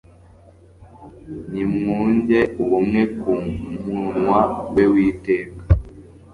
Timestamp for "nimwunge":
1.51-2.39